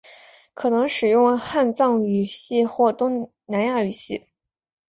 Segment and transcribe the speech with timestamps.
[0.55, 2.91] 可能使用汉藏语系或
[3.45, 4.25] 南亚语系。